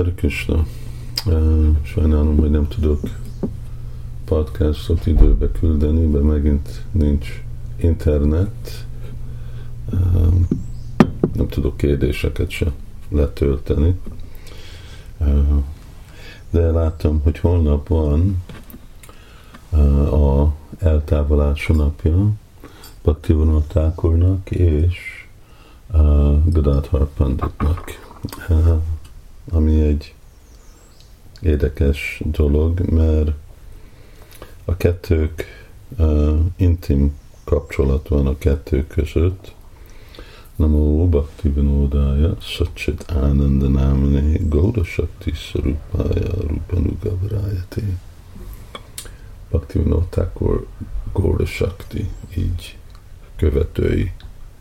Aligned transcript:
Hare 0.00 0.14
Krishna. 0.14 0.66
Sajnálom, 1.82 2.36
hogy 2.36 2.50
nem 2.50 2.68
tudok 2.68 3.00
podcastot 4.24 5.06
időbe 5.06 5.50
küldeni, 5.50 6.10
de 6.10 6.18
megint 6.18 6.84
nincs 6.90 7.42
internet. 7.76 8.86
Nem 11.34 11.48
tudok 11.48 11.76
kérdéseket 11.76 12.50
se 12.50 12.72
letölteni. 13.08 14.00
De 16.50 16.70
láttam, 16.70 17.20
hogy 17.22 17.38
holnap 17.38 17.88
van 17.88 18.42
a 20.10 20.54
eltávolása 20.78 21.74
napja 21.74 22.30
Bhaktivinoda 23.02 23.64
Thakurnak 23.66 24.50
és 24.50 25.26
Gadadhar 26.44 27.08
Panditnak 27.14 27.98
ami 29.50 29.80
egy 29.80 30.14
érdekes 31.40 32.22
dolog, 32.24 32.80
mert 32.80 33.30
a 34.64 34.76
kettők 34.76 35.44
uh, 35.98 36.38
intim 36.56 37.18
kapcsolat 37.44 38.08
van 38.08 38.26
a 38.26 38.38
kettő 38.38 38.86
között. 38.86 39.54
Namo 40.56 41.08
Bhakti 41.08 41.48
Vinodaya 41.48 42.36
Satchit 42.40 43.02
Ananda 43.02 43.68
Namane 43.68 44.36
Gauda 44.48 44.84
Shakti 44.84 45.32
Sarupaya 45.32 46.32
Rupanuga 46.46 47.16
Vrayati 47.22 47.84
Bhakti 49.50 49.78
Vinod 49.78 50.08
Thakur 50.08 50.66
Gauda 51.12 51.46
Shakti 51.46 52.08
így 52.36 52.78
követői 53.36 54.12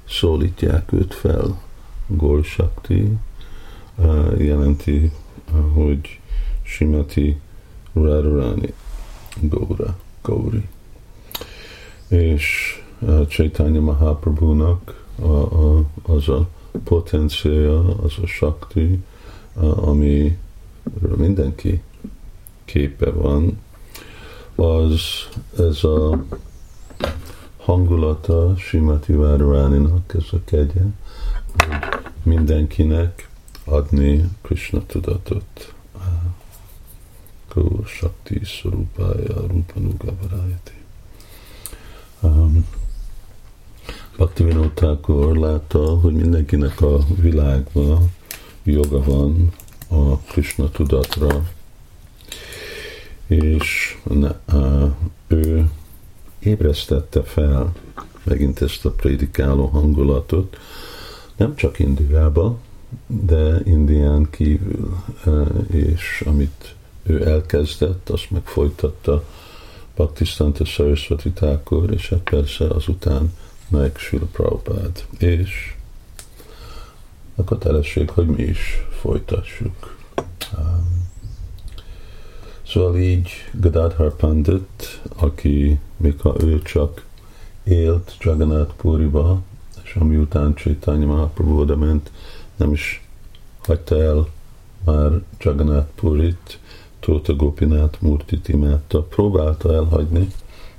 szólítják 0.07 0.91
őt 0.91 1.13
fel. 1.13 1.61
Gauda 2.07 2.43
Shakti 2.43 3.17
jelenti, 4.37 5.11
hogy 5.73 6.19
Simati 6.61 7.39
Radharani 7.93 8.73
Gaura, 9.41 9.97
Gauri. 10.21 10.67
És 12.07 12.77
Chaitanya 13.27 13.79
Mahaprabhu-nak 13.79 15.05
az 16.01 16.29
a 16.29 16.47
potenciája, 16.83 17.95
az 18.03 18.13
a 18.23 18.25
sakti, 18.25 18.99
ami 19.75 20.37
mindenki 21.15 21.81
képe 22.65 23.11
van, 23.11 23.59
az 24.55 25.01
ez 25.57 25.83
a 25.83 26.23
hangulata 27.57 28.55
Simati 28.57 29.13
Radharani-nak, 29.13 30.13
ez 30.13 30.25
a 30.31 30.37
kegye, 30.45 30.81
hogy 31.57 31.77
mindenkinek 32.23 33.28
adni 33.65 34.29
Krishna 34.41 34.85
tudatot. 34.85 35.73
Kó 37.47 37.83
Shakti 37.85 38.39
Surupája 38.43 39.47
Rupanuga 39.47 40.13
Varayati. 40.21 40.73
Um, 42.21 42.65
Bhaktivinoda 44.17 44.71
Thakur 44.73 45.37
látta, 45.37 45.79
hogy 45.79 46.13
mindenkinek 46.13 46.81
a 46.81 47.05
világban 47.21 48.11
joga 48.63 49.03
van 49.03 49.51
a 49.87 50.17
Krishna 50.17 50.69
tudatra, 50.69 51.49
és 53.27 53.97
ne, 54.03 54.31
uh, 54.53 54.91
ő 55.27 55.69
ébresztette 56.39 57.23
fel 57.23 57.73
megint 58.23 58.61
ezt 58.61 58.85
a 58.85 58.91
prédikáló 58.91 59.65
hangulatot, 59.65 60.57
nem 61.35 61.55
csak 61.55 61.79
Indiába, 61.79 62.57
de 63.07 63.59
Indián 63.65 64.29
kívül, 64.29 64.95
és 65.71 66.23
amit 66.25 66.75
ő 67.03 67.27
elkezdett, 67.27 68.09
azt 68.09 68.31
meg 68.31 68.43
folytatta 68.45 69.23
Bhaktisztanta 69.95 70.65
Saraswati 70.65 71.31
Thakur, 71.31 71.93
és 71.93 72.09
hát 72.09 72.19
persze 72.19 72.65
azután 72.67 73.33
meg 73.67 73.97
Prabhupád. 74.31 75.05
És 75.17 75.75
a 77.35 77.43
kötelesség, 77.43 78.09
hogy 78.09 78.25
mi 78.25 78.43
is 78.43 78.85
folytassuk. 78.89 79.97
Szóval 82.67 82.97
így 82.97 83.29
Gadadhar 83.53 84.15
Pandit, 84.15 85.01
aki 85.15 85.79
mikor 85.97 86.43
ő 86.43 86.61
csak 86.61 87.05
élt 87.63 88.15
Jagannath 88.19 88.73
Puriba, 88.73 89.41
és 89.83 89.95
ami 89.95 90.15
után 90.15 90.55
Chaitanya 90.55 91.05
Mahaprabhu 91.05 91.77
ment, 91.77 92.11
nem 92.59 92.71
is 92.71 93.01
hagyta 93.61 94.01
el 94.01 94.27
már 94.85 95.21
Jagannath 95.39 95.89
Purit, 95.95 96.59
Tóta 96.99 97.35
Gopinát, 97.35 98.01
Murtit 98.01 98.47
imádta, 98.47 99.01
próbálta 99.01 99.73
elhagyni, 99.73 100.27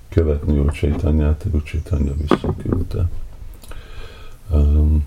követni 0.09 0.59
Úr 0.59 0.73
Csaitanyát, 0.73 1.47
Úr 1.53 1.63
Csaitanya 1.63 2.13
visszaküldte. 2.17 3.09
Um, 4.51 5.07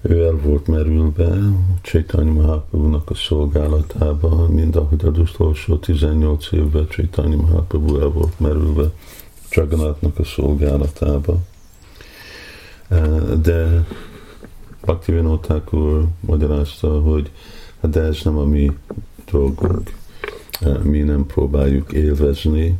ő 0.00 0.24
el 0.24 0.36
volt 0.36 0.66
merülve 0.66 1.38
Csaitanya 1.82 2.32
Mahaprabhu-nak 2.32 3.10
a 3.10 3.14
szolgálatába, 3.14 4.48
mind 4.48 4.76
ahogy 4.76 5.04
az 5.04 5.18
utolsó 5.18 5.76
18 5.76 6.52
évben 6.52 6.88
Csaitanya 6.88 7.36
Mahaprabhu 7.36 8.00
el 8.00 8.08
volt 8.08 8.40
merülve 8.40 8.90
Jagannathnak 9.50 10.18
a 10.18 10.24
szolgálatába. 10.24 11.38
De 13.42 13.86
Bhaktivinoda 14.84 15.40
Thakur 15.40 16.06
magyarázta, 16.20 17.00
hogy 17.00 17.30
hát 17.80 17.90
de 17.90 18.00
ez 18.00 18.18
nem 18.24 18.36
a 18.36 18.44
mi 18.44 18.72
dolgunk. 19.30 19.94
E, 20.60 20.68
mi 20.68 20.98
nem 20.98 21.26
próbáljuk 21.26 21.92
élvezni 21.92 22.78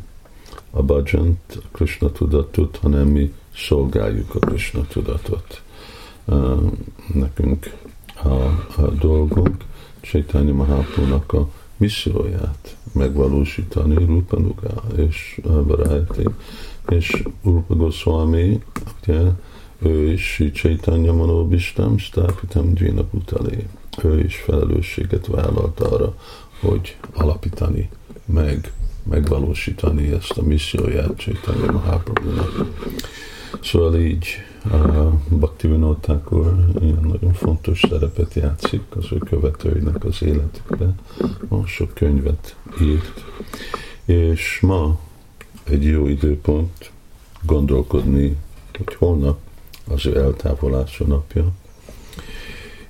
a 0.70 0.82
bhajant, 0.82 1.38
a 1.48 1.68
Krishna 1.72 2.12
tudatot, 2.12 2.76
hanem 2.76 3.08
mi 3.08 3.32
szolgáljuk 3.54 4.34
a 4.34 4.38
Krishna 4.38 4.86
tudatot. 4.86 5.62
E, 6.28 6.34
nekünk 7.14 7.76
a, 8.22 8.34
a 8.82 8.90
dolgunk 9.00 9.64
Chaitanya 10.00 10.52
Mahaprabhu-nak 10.52 11.32
a 11.32 11.48
misszióját 11.76 12.76
megvalósítani 12.92 14.04
Rupanuga 14.04 14.82
és 14.96 15.40
Varayati 15.42 16.28
és 16.88 17.22
Rupa 17.42 17.74
Goswami, 17.74 18.62
ugye, 19.02 19.20
ő 19.84 20.12
is 20.12 20.22
Sri 20.22 20.50
Chaitanya 20.50 21.12
Manobistam, 21.12 21.98
Stápitam 21.98 22.74
Dvina 22.74 23.04
Butali. 23.10 23.66
Ő 24.02 24.20
is 24.20 24.36
felelősséget 24.36 25.26
vállalt 25.26 25.80
arra, 25.80 26.14
hogy 26.60 26.96
alapítani 27.14 27.88
meg, 28.24 28.72
megvalósítani 29.02 30.12
ezt 30.12 30.38
a 30.38 30.42
misszióját 30.42 31.16
Chaitanya 31.16 31.72
Mahaprabhu-nak. 31.72 32.66
Szóval 33.62 33.96
így 33.96 34.26
a 34.70 34.76
Bhakti 35.28 35.66
Vinod 35.66 35.98
Thakur 36.00 36.54
nagyon 37.02 37.32
fontos 37.32 37.84
szerepet 37.88 38.34
játszik 38.34 38.82
az 38.96 39.04
ő 39.10 39.18
követőinek 39.18 40.04
az 40.04 40.22
életükben. 40.22 40.94
Ma 41.48 41.66
sok 41.66 41.94
könyvet 41.94 42.56
írt, 42.82 43.24
és 44.04 44.58
ma 44.60 44.98
egy 45.64 45.84
jó 45.84 46.06
időpont 46.06 46.90
gondolkodni, 47.42 48.36
hogy 48.76 48.94
holnap 48.94 49.38
az 49.88 50.06
ő 50.06 50.18
eltávolása 50.18 51.04
napja. 51.04 51.52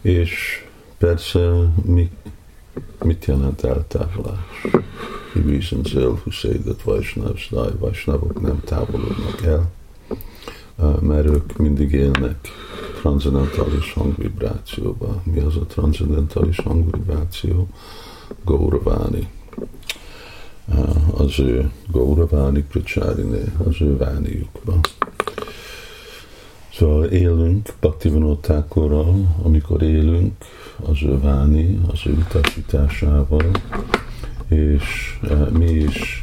És 0.01 0.65
persze 0.99 1.73
mi, 1.85 2.11
mit 3.05 3.25
jelent 3.25 3.65
eltávolás? 3.65 4.67
He 5.33 5.41
reasons 5.47 5.93
ill 5.93 6.19
who 6.25 6.31
say 6.31 6.59
that 6.59 6.83
Vaishnavs 6.83 7.49
die, 7.49 7.77
Vaishnavok 7.79 8.41
nem 8.41 8.61
távolodnak 8.65 9.43
el, 9.43 9.71
mert 11.01 11.27
ők 11.27 11.57
mindig 11.57 11.93
élnek 11.93 12.37
transzendentális 13.01 13.93
hangvibrációba. 13.93 15.23
Mi 15.23 15.41
az 15.41 15.57
a 15.57 15.67
transzendentális 15.67 16.59
hangvibráció? 16.59 17.69
Gauravani. 18.45 19.29
Az 21.17 21.41
ő 21.41 21.71
Gauravani 21.91 22.63
Pracsáriné, 22.63 23.43
az 23.67 23.81
ő 23.81 23.97
vániukban. 23.97 24.81
Szóval 26.79 27.05
élünk 27.05 27.73
Bhaktivinoda 27.81 28.67
amikor 29.43 29.83
élünk 29.83 30.33
az 30.83 31.03
ő 31.03 31.21
váni, 31.21 31.81
az 31.93 32.01
ő 32.07 32.13
utasításával, 32.13 33.51
és 34.49 35.19
e, 35.29 35.35
mi 35.35 35.71
is 35.71 36.23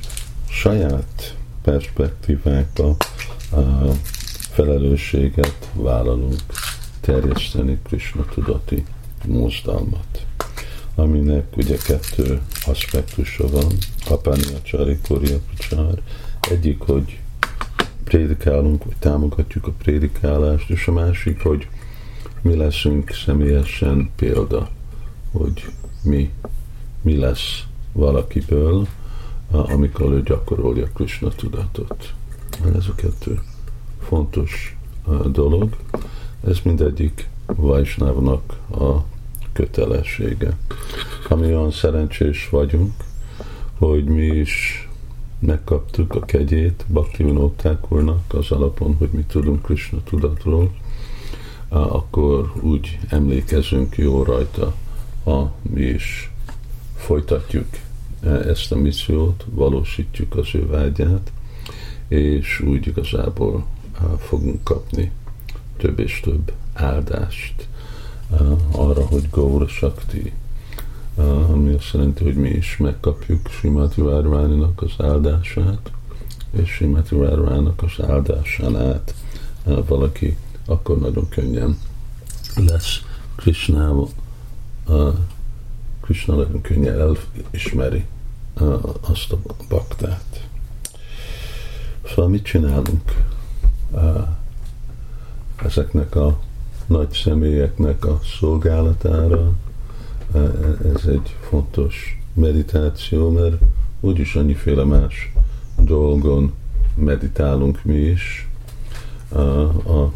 saját 0.49 1.37
perspektívákba 1.61 2.95
a 3.51 3.91
felelősséget 4.51 5.69
vállalunk 5.73 6.41
terjeszteni 7.01 7.79
Krishna 7.83 8.25
tudati 8.25 8.85
mozdalmat, 9.25 10.25
aminek 10.95 11.57
ugye 11.57 11.77
kettő 11.77 12.41
aspektusa 12.65 13.47
van, 13.47 13.71
Apanya 14.09 14.61
Csari 14.61 14.97
Korea 15.07 15.37
Egyik, 16.49 16.79
hogy 16.79 17.19
prédikálunk, 18.03 18.83
vagy 18.83 18.95
támogatjuk 18.99 19.67
a 19.67 19.71
prédikálást, 19.71 20.69
és 20.69 20.87
a 20.87 20.91
másik, 20.91 21.41
hogy 21.41 21.67
mi 22.41 22.55
leszünk 22.55 23.11
személyesen 23.11 24.09
példa 24.15 24.69
hogy 25.31 25.65
mi, 26.03 26.31
mi 27.01 27.15
lesz 27.15 27.63
valakiből, 27.91 28.87
amikor 29.51 30.11
ő 30.11 30.23
gyakorolja 30.23 30.87
Krishna 30.93 31.29
tudatot. 31.29 32.13
Ez 32.75 32.87
a 32.87 32.95
kettő 32.95 33.39
fontos 34.01 34.77
dolog. 35.31 35.75
Ez 36.47 36.59
mindegyik 36.63 37.29
Vajsnávnak 37.45 38.57
a 38.71 39.03
kötelessége. 39.53 40.57
Ha 41.27 41.35
mi 41.35 41.45
olyan 41.45 41.71
szerencsés 41.71 42.49
vagyunk, 42.49 42.93
hogy 43.77 44.03
mi 44.03 44.25
is 44.25 44.87
megkaptuk 45.41 46.15
a 46.15 46.19
kegyét 46.19 46.85
Bhakti 46.87 47.23
úrnak 47.89 48.33
az 48.33 48.51
alapon, 48.51 48.95
hogy 48.95 49.09
mi 49.11 49.23
tudunk 49.27 49.61
Krishna 49.61 50.03
tudatról, 50.03 50.71
akkor 51.69 52.53
úgy 52.61 52.99
emlékezünk 53.09 53.97
jó 53.97 54.23
rajta, 54.23 54.75
ha 55.23 55.53
mi 55.61 55.81
is 55.81 56.31
folytatjuk 56.95 57.67
ezt 58.21 58.71
a 58.71 58.75
missziót, 58.75 59.45
valósítjuk 59.49 60.35
az 60.35 60.47
ő 60.53 60.67
vágyát, 60.67 61.31
és 62.07 62.59
úgy 62.59 62.87
igazából 62.87 63.65
fogunk 64.17 64.63
kapni 64.63 65.11
több 65.77 65.99
és 65.99 66.19
több 66.19 66.51
áldást 66.73 67.67
arra, 68.71 69.05
hogy 69.05 69.29
Gaura 69.31 69.67
Shakti, 69.67 70.33
ami 71.51 71.73
azt 71.73 71.93
jelenti, 71.93 72.23
hogy 72.23 72.35
mi 72.35 72.49
is 72.49 72.77
megkapjuk 72.77 73.47
Simati 73.49 74.01
Várványnak 74.01 74.81
az 74.81 74.91
áldását, 74.97 75.91
és 76.51 76.69
Simati 76.69 77.15
Várványnak 77.15 77.83
az 77.83 78.05
áldásán 78.05 78.77
át 78.77 79.13
valaki 79.63 80.37
akkor 80.65 80.99
nagyon 80.99 81.29
könnyen 81.29 81.77
lesz 82.55 83.01
Krishnával, 83.35 84.09
Krishna 86.01 86.35
nagyon 86.35 86.61
könnyen 86.61 87.17
elismeri 87.51 88.05
azt 89.01 89.31
a 89.31 89.37
baktát. 89.69 90.47
Szóval 92.07 92.27
mit 92.27 92.43
csinálunk 92.43 93.25
ezeknek 95.55 96.15
a 96.15 96.39
nagy 96.85 97.11
személyeknek 97.11 98.05
a 98.05 98.19
szolgálatára? 98.39 99.51
Ez 100.95 101.05
egy 101.05 101.35
fontos 101.39 102.21
meditáció, 102.33 103.29
mert 103.29 103.55
úgyis 103.99 104.35
annyiféle 104.35 104.83
más 104.83 105.33
dolgon 105.77 106.53
meditálunk 106.95 107.83
mi 107.83 107.97
is. 107.97 108.49
A 109.85 110.13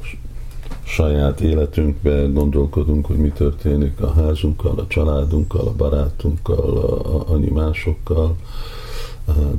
saját 0.84 1.42
életünkbe 1.42 2.26
gondolkodunk, 2.26 3.06
hogy 3.06 3.18
mi 3.18 3.30
történik 3.30 4.02
a 4.02 4.14
házunkkal, 4.14 4.80
a 4.80 4.88
családunkkal, 4.88 5.68
a 5.68 5.74
barátunkkal, 5.74 6.78
a, 6.78 7.16
a 7.16 7.34
animásokkal, 7.34 8.36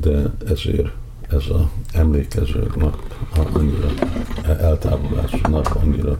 de 0.00 0.34
ezért 0.48 0.90
ez 1.28 1.46
a 1.48 1.70
emlékező 1.92 2.70
nap 2.76 3.14
annyira 3.52 3.88
eltávolás 4.42 5.40
nap 5.48 5.78
annyira 5.82 6.18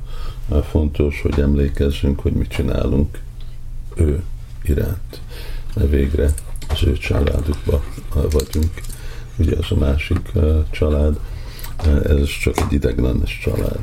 fontos, 0.63 1.23
hogy 1.23 1.41
emlékezzünk, 1.41 2.21
hogy 2.21 2.33
mit 2.33 2.49
csinálunk 2.49 3.19
ő 3.97 4.23
iránt. 4.63 5.21
Mert 5.75 5.91
végre 5.91 6.35
az 6.69 6.85
ő 6.85 6.93
családukban 6.93 7.81
vagyunk. 8.13 8.73
Ugye 9.37 9.57
ez 9.57 9.71
a 9.71 9.75
másik 9.75 10.31
család, 10.71 11.19
ez 12.05 12.29
csak 12.41 12.59
egy 12.59 12.73
ideglenes 12.73 13.41
család. 13.43 13.79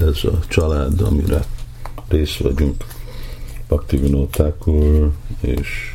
Ez 0.00 0.24
a 0.24 0.38
család, 0.48 1.00
amire 1.00 1.44
részt 2.08 2.36
vagyunk. 2.36 2.84
Bhakti 3.68 3.96
Vinod 3.96 4.28
Thakur 4.28 5.12
és 5.40 5.94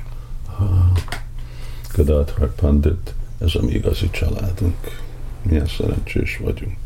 Gadadhar 1.93 2.55
Pandit, 2.55 3.13
ez 3.39 3.55
a 3.55 3.61
mi 3.61 3.71
igazi 3.71 4.09
családunk. 4.09 4.99
Milyen 5.41 5.67
szerencsés 5.67 6.37
vagyunk. 6.43 6.77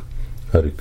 Hari. 0.52 0.74